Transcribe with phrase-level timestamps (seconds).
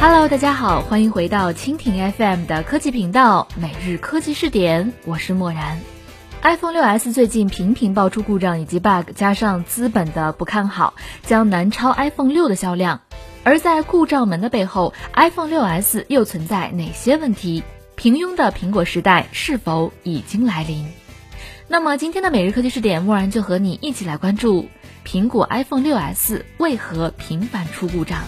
[0.00, 5.80] Hello，大家好，欢迎回到蜻蜓 FM 的科技频道，每日科技视点，我是漠然。
[6.40, 13.00] iPhone 6s 最近频频爆出故障以及 bug，加上资本的不看好，将难超 iPhone 6的销量。
[13.42, 17.64] 而在故障门的背后，iPhone 6s 又存在哪些问题？
[17.96, 20.86] 平庸的苹果时代是否已经来临？
[21.66, 24.68] 那么今天的每日科技视点，漠然就和你一起来关注
[25.04, 28.22] 苹果 iPhone 6s 为何频繁出故障。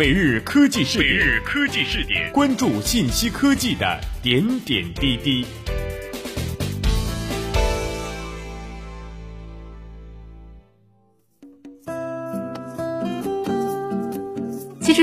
[0.00, 5.44] 每日科技视点，每日科技视点，关注信息科技的点点滴滴。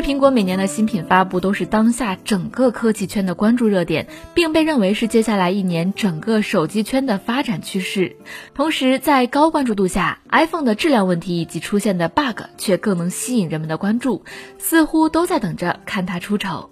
[0.07, 8.15] 苹果每年的新品发布都是当下整个科技圈的关注热点，并被认为是接下来一年整个手机圈的发展趋势。
[8.55, 14.23] 同时，在高关注度下，iPhone 的质量问题以及出现的 bug 却更能吸引人们的关注，
[14.57, 16.69] 似乎都在等着看它出丑。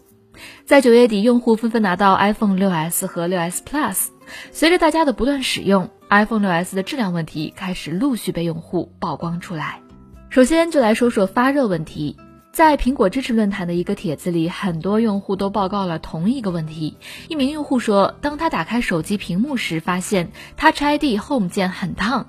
[0.64, 4.05] 在九月底，用户纷纷拿到 iPhone 6s 和 6s Plus，
[4.53, 9.81] 随着大家的不断使用，iPhone 6s 的质量问题开始陆续被用户曝光出来。
[10.30, 12.16] 首先，就来说说发热问题。
[12.56, 16.95] 在苹果支持论坛的一个帖子里，很多用户都报告了同一个问题。
[17.28, 22.28] 一名用户说，当他打开手机屏幕时，发现 Touch ID Home 键很烫，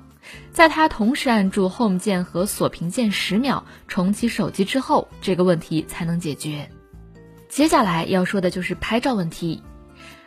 [0.50, 6.68] 在他同时按住 Home 键和锁屏键十秒，重启手机之后，这个问题才能解决。
[7.48, 9.62] 接下来要说的就是拍照问题。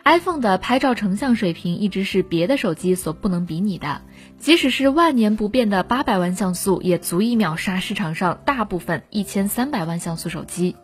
[0.06, 4.02] iPhone 的拍照成像水平一直是别的手机所不能比拟的，
[4.40, 10.76] 即使是万年不变的八百万像素，也足以秒杀市场上大部分一千三百万像素手机。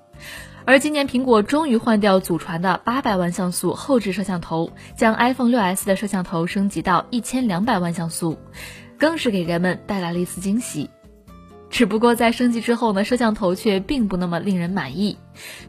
[0.65, 8.37] 而今年苹果终于换掉祖传的八百万像素后置摄像头，将 iPhone 6s 的摄像头升级到一千两百万像素，
[8.97, 10.89] 更是给人们带来了一丝惊喜。
[11.75, 15.17] 只不过在升级之后呢，摄像头却并不那么令人满意。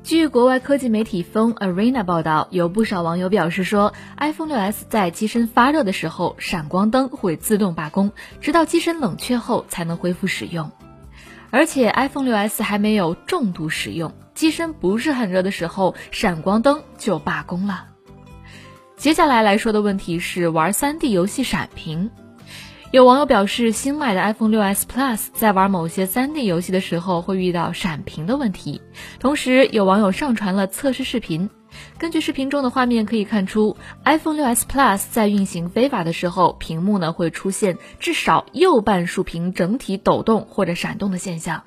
[0.05, 10.71] 据国外科技媒体 Phone Arena 报道，有不少网友表示说，iPhone 6s 在机身发热的时候，闪光灯会自动罢工，直到机身冷却后才能恢复使用。
[11.51, 17.87] 而且 iPhone 6s 还没有重度使用，机身不是很热的时候，闪光灯就罢工了。
[18.97, 22.13] 接下来来说的问题是玩 3D 游戏闪屏。
[22.93, 28.81] 有网友表示，新买的 iPhone 6s Plus 在玩某些 3D 游戏的时候会遇到闪屏的问题。
[29.19, 31.51] 同时，有网友上传了测试视频。
[31.99, 41.65] 根据视频中的画面可以看出，iPhone 6s Plus 在运行非法的时候，屏幕呢会出现至少右半竖屏整体抖动或者闪动的现象。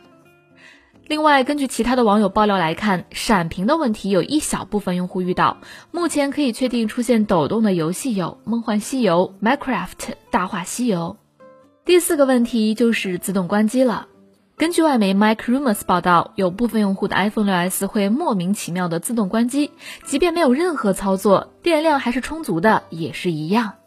[1.09, 5.57] 另外，根据其他的网友爆料来看，闪屏的问题有一小部分用户遇到。
[5.89, 9.87] 目前可以确定出现抖动的游戏有《梦幻西游》、《Minecraft》、
[10.29, 11.17] 《大话西游》。
[11.83, 14.05] 第四个问题就是自动关机了。
[14.55, 19.71] 根据外媒 MacRumors 报道，有部分用户的 iPhone 6s 会莫名其妙的自动关机，
[20.05, 23.78] 即便没有任何操作，电量还是充足的，也是一样。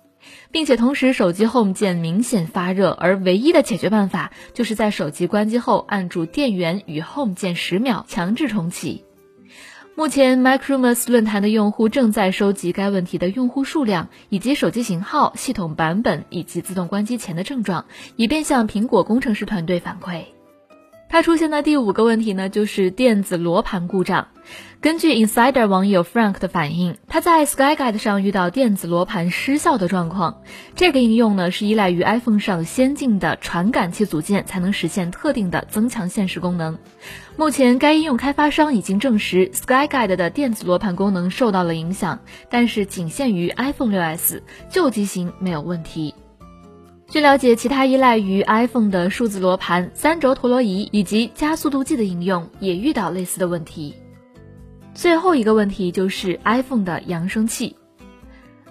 [0.50, 9.04] 并且同时，手机 Home 键明显发热，而唯一的解决办法就是在手机关机后按住电源与 Home 键十秒，强制重启。
[9.94, 17.84] 目前，MacRumors 论坛的用户正在收集该问题的用户数量以及手机型号、系统版本以及自动关机前的症状，
[18.16, 20.24] 以便向苹果工程师团队反馈。
[21.12, 24.28] 它出现的第五个问题呢，就是电子罗盘故障。
[24.80, 30.40] 根据 Insider 网友 Frank 的反映，他在 SkyGuide 上遇到电子罗盘失效的状况。
[30.74, 36.78] 这个应用呢，是依赖于 iPhone 上先进的传感器组件才能实现特定的增强现实功能。
[37.36, 42.18] 目前，该应用开发商已经证实 SkyGuide 的电子罗盘功能受到了影响，
[42.48, 44.40] 但是仅限于 iPhone 6s，
[44.70, 46.14] 旧机型没有问题。
[47.12, 53.94] 据了解，其他依赖于 iPhone 的数字罗盘、三轴陀螺仪以及加速度计的应用也遇到类似的问题。
[54.94, 57.76] 最后一个问题就是 iPhone 的扬声器。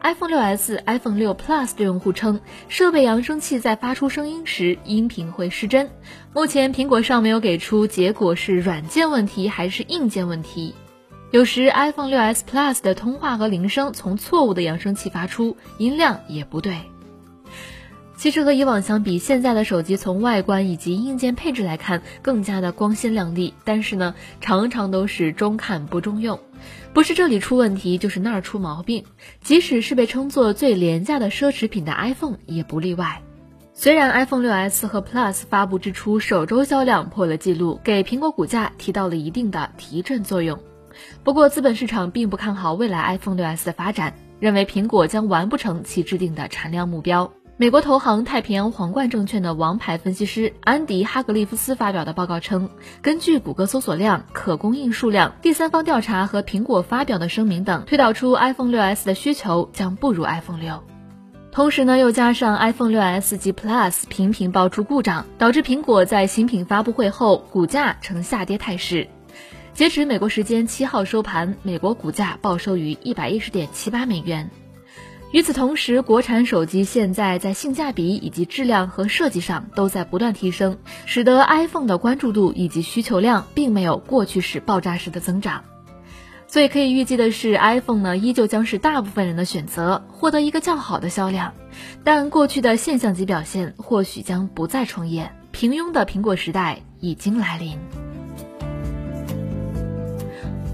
[0.01, 5.87] iPhone 6s、iPhone 6 Plus 的用户称，设备扬声器在发出声音时，音频会失真。
[6.33, 10.73] 目前苹果尚没有给出结果是软件问题还是硬件问题。
[11.29, 16.75] 有时 iPhone 6s Plus 的通话和铃声从错误的扬声器发出，音量也不对。
[18.21, 23.55] 其实和以往相比，现在的手机从外观以及硬件配置来看，更加的光鲜亮丽。
[23.63, 26.39] 但是呢，常常都是中看不中用，
[26.93, 29.05] 不是这里出问题，就是那儿出毛病。
[29.41, 33.23] 即使是被称作最廉价的奢侈品的 iPhone 也不例外。
[33.73, 40.59] 虽然 iPhone 6s 和 Plus 发布之初首周销量破了记录，给苹果股价提到了一定的提振作用，
[41.23, 47.33] 不过资本市场并不看好未来 iPhone 6s 的发展，认为苹果将完不成其制定的产量目标。
[47.61, 52.71] 美国投行太平洋皇冠证券的王牌分析师安迪·哈格利夫斯发表的报告称，
[53.03, 60.81] 根据谷歌搜索量、可供应数量、第三方调查和苹果发表的声明等，推导出 iPhone 6s 的需求将不如 iPhone 六。
[61.51, 69.07] 同时呢，又加上 iPhone 6s 及 Plus 频频爆出故障，导致苹果在新品发布会后股价呈下跌态势。
[69.75, 74.49] 截止美国时间七号收盘，美国股价报收于一百一十点七八美元。
[75.31, 85.63] 与此同时，国产手机现在在性价比以及质量和设计上都在不断提升，使得 iPhone 的关注度以及需求量并没有过去时爆炸式的增长。
[86.47, 91.53] 所以可以预计的是，iPhone 呢依旧将是大部分人的选择，获得一个较好的销量。
[92.03, 97.77] 但过去的现象级表现或许将不再重演，平庸的苹果时代已经来临。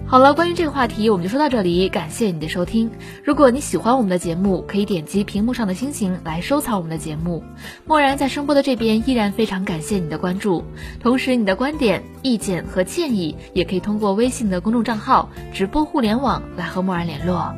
[0.10, 1.90] 好了，关于这个话题，我们就说到这里。
[1.90, 2.90] 感谢你的收听。
[3.26, 7.44] 如果你喜欢我们的节目，可以点击屏幕上的星星来收藏我们的节目。
[7.86, 10.64] 默然在声波的这边依然非常感谢你的关注，
[11.02, 17.54] 同时你的观点、意见和建议也可以通过微信的公众账号“直播互联网”来和默然联络。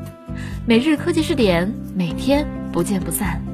[0.65, 3.48] 每日科技视点，每天不见不散。